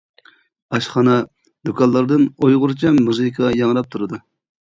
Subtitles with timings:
[0.75, 1.17] ئاشخانا،
[1.69, 4.21] دۇكانلاردىن ئۇيغۇرچە مۇزىكا ياڭراپ تۇرىدۇ.